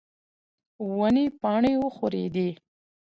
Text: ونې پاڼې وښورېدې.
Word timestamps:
ونې 0.97 1.25
پاڼې 1.41 1.73
وښورېدې. 1.81 2.49